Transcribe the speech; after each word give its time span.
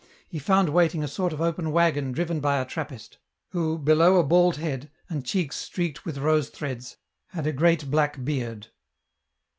He 0.27 0.39
found 0.39 0.69
waiting 0.69 1.03
a 1.03 1.07
sort 1.07 1.31
of 1.31 1.41
open 1.41 1.69
wagon 1.71 2.11
driven 2.11 2.39
by 2.39 2.57
a 2.59 2.65
Trappist, 2.65 3.19
who, 3.49 3.77
below 3.77 4.17
a 4.19 4.23
bald 4.23 4.57
head, 4.57 4.89
and 5.11 5.23
cheeks 5.23 5.57
streaked 5.57 6.05
with 6.05 6.17
rose 6.17 6.49
threads, 6.49 6.97
had 7.27 7.45
a 7.45 7.53
great 7.53 7.91
black 7.91 8.25
beard. 8.25 8.69